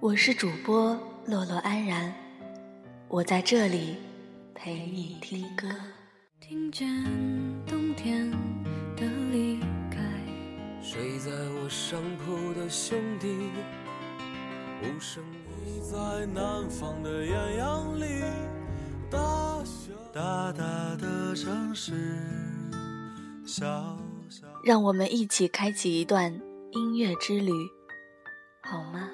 [0.00, 2.12] 我是主播洛洛安然，
[3.08, 3.96] 我在这里
[4.54, 5.68] 陪你听歌。
[6.40, 6.88] 听见
[7.66, 8.30] 冬天
[8.96, 9.98] 的离开，
[10.82, 13.28] 睡在我上铺的兄弟，
[14.82, 15.22] 无声
[15.64, 18.24] 你在南方的艳阳里，
[19.10, 19.18] 大
[19.64, 21.92] 小大大的城市，
[23.46, 24.46] 小小。
[24.64, 26.32] 让我们一起开启一段
[26.72, 27.52] 音乐之旅，
[28.62, 29.08] 好吗？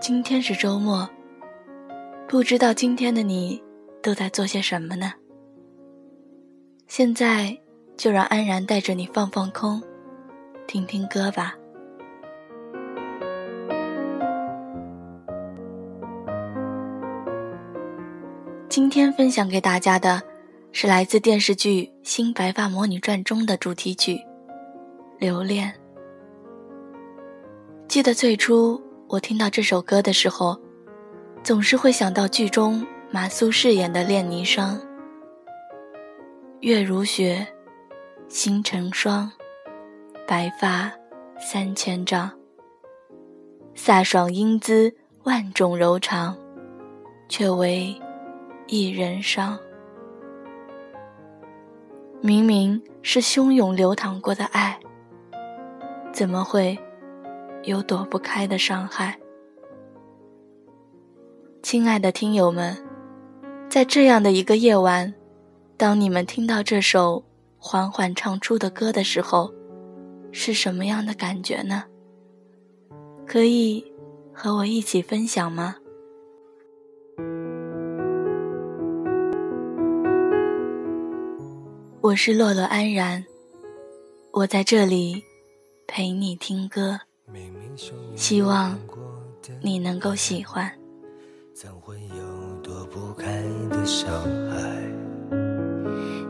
[0.00, 1.06] 今天是周末，
[2.26, 3.62] 不知道今天的你
[4.02, 5.12] 都在做些什么呢？
[6.86, 7.54] 现在
[7.98, 9.82] 就让安然带着你放放空，
[10.66, 11.54] 听听歌吧。
[18.70, 20.22] 今天分享给大家的
[20.72, 24.14] 是来自电视剧《新白发魔女传》中的主题曲
[25.18, 25.70] 《留恋》。
[27.86, 28.80] 记得最初。
[29.10, 30.56] 我听到这首歌的时候，
[31.42, 34.78] 总是会想到剧中马苏饰演的恋霓裳。
[36.60, 37.44] 月如雪，
[38.28, 39.28] 星成霜，
[40.28, 40.92] 白发
[41.40, 42.30] 三千丈。
[43.74, 44.94] 飒爽英姿，
[45.24, 46.38] 万种柔肠，
[47.28, 47.92] 却为
[48.68, 49.58] 一人伤。
[52.20, 54.78] 明明是汹涌流淌过的爱，
[56.12, 56.78] 怎么会？
[57.64, 59.18] 有躲不开的伤害，
[61.62, 62.74] 亲爱的听友们，
[63.68, 65.12] 在这样的一个夜晚，
[65.76, 67.22] 当你们听到这首
[67.58, 69.52] 缓缓唱出的歌的时候，
[70.32, 71.84] 是什么样的感觉呢？
[73.26, 73.84] 可以
[74.32, 75.76] 和我一起分享吗？
[82.00, 83.22] 我是洛洛安然，
[84.32, 85.22] 我在这里
[85.86, 87.00] 陪你听歌。
[88.14, 88.78] 希望
[89.62, 90.70] 你能够喜欢。
[91.54, 94.10] 怎会有躲不开的伤
[94.50, 94.56] 害？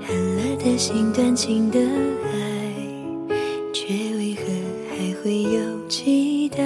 [0.07, 3.31] 狠了的心，断情的爱，
[3.73, 4.43] 却为何
[4.91, 6.59] 还会有期待？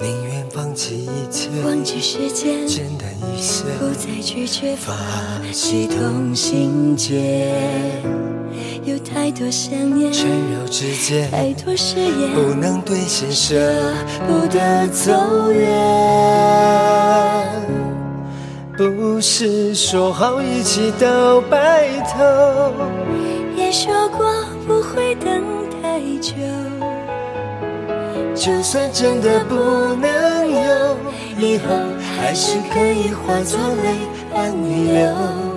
[0.00, 4.94] 宁愿放弃一切，忘记时间，简单一些，不再拒绝，发
[5.52, 7.52] 起同心结。
[8.88, 13.54] 有太多想念，缠绕之间，太多誓言不能兑现，舍
[14.26, 15.68] 不得走远。
[18.78, 22.72] 不是说好一起到白头，
[23.56, 24.26] 也说过
[24.66, 25.42] 不会等
[25.82, 26.32] 太久。
[28.34, 29.54] 就算真的不
[30.00, 30.96] 能有，
[31.38, 31.64] 以后
[32.16, 33.98] 还是可以化作泪
[34.32, 35.47] 伴你流。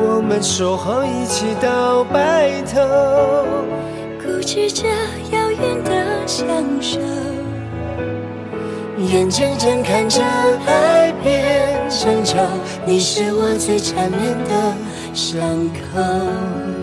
[0.00, 2.80] 我们说好一起到白头，
[4.22, 4.86] 固执着
[5.32, 6.46] 遥远的相
[6.80, 7.00] 守，
[8.98, 10.22] 眼睁睁看着
[10.66, 12.38] 爱变成仇，
[12.86, 14.74] 你是我最缠绵的
[15.12, 15.40] 伤
[15.74, 16.77] 口。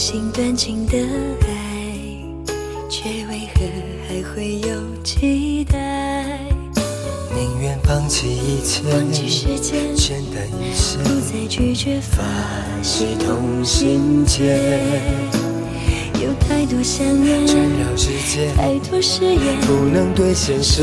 [0.00, 1.46] 心断情的爱，
[2.88, 3.60] 却为何
[4.08, 6.38] 还会有期待？
[7.34, 12.24] 宁愿放弃一切，忘记时间，简单一些，不再拒绝，发
[12.82, 14.58] 起同心结。
[16.22, 20.82] 有太多想念，缠绕之间，太多誓言，不能兑现，舍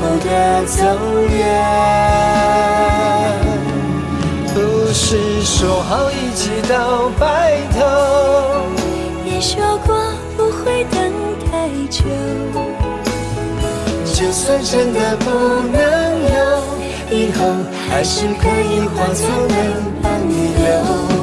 [0.00, 0.82] 不得走
[1.28, 1.38] 远。
[4.54, 4.58] 不
[4.94, 7.84] 是说好一起到白头，
[9.26, 9.94] 也说过
[10.34, 11.12] 不会等
[11.50, 12.02] 太久。
[14.14, 15.30] 就算真的不
[15.72, 15.78] 能
[16.32, 16.38] 有，
[17.10, 17.44] 以后
[17.90, 19.54] 还是可以化作泪
[20.00, 21.13] 伴你流。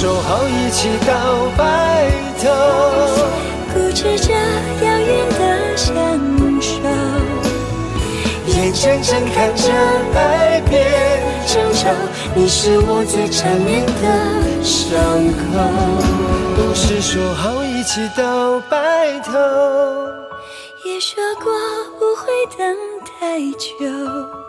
[0.00, 2.08] 说好一起到白
[2.40, 2.48] 头，
[3.74, 5.92] 固执着遥远的相
[6.60, 6.70] 守，
[8.46, 9.72] 眼睁睁看着
[10.14, 10.86] 爱变。
[11.48, 11.88] 成仇，
[12.36, 14.96] 你是我最缠绵的伤
[15.34, 15.42] 口。
[16.54, 19.32] 不是说好一起到白头，
[20.84, 21.52] 也说过
[21.98, 22.76] 不会等
[23.18, 24.47] 太久。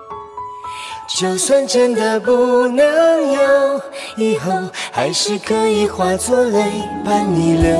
[1.17, 2.85] 就算真的不能
[3.33, 3.81] 有
[4.15, 4.51] 以后，
[4.91, 6.61] 还是可以化作泪
[7.03, 7.71] 伴你流。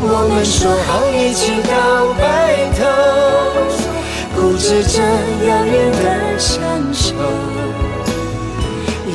[0.00, 2.80] 我们说好一起到白头，
[4.34, 5.02] 固执着
[5.46, 6.58] 遥远的相
[6.92, 7.14] 守，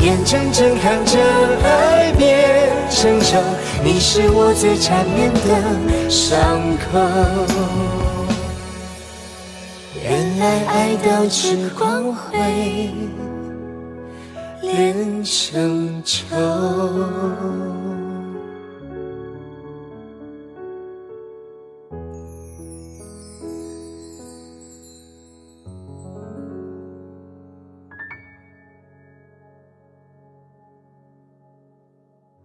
[0.01, 1.19] 眼睁睁看着
[1.65, 3.41] 爱变成仇，
[3.83, 7.86] 你是我最缠绵的伤口。
[10.37, 12.91] 原来爱到痴狂会
[14.61, 16.37] 连成仇。